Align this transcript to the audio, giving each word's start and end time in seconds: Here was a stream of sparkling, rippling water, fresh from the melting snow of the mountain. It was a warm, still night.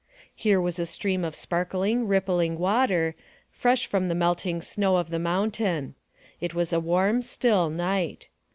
Here 0.33 0.59
was 0.59 0.79
a 0.79 0.87
stream 0.87 1.23
of 1.23 1.35
sparkling, 1.35 2.07
rippling 2.07 2.57
water, 2.57 3.13
fresh 3.51 3.85
from 3.85 4.07
the 4.07 4.15
melting 4.15 4.63
snow 4.63 4.95
of 4.95 5.11
the 5.11 5.19
mountain. 5.19 5.93
It 6.39 6.55
was 6.55 6.73
a 6.73 6.79
warm, 6.79 7.21
still 7.21 7.69
night. 7.69 8.29